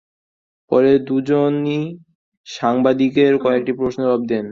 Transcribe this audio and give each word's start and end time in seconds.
পরে 0.71 0.91
দুজনই 1.07 1.81
সাংবাদিকদের 2.47 3.33
কয়েকটি 3.43 3.71
প্রশ্নের 3.79 4.07
জবাব 4.07 4.21
দেন। 4.27 4.45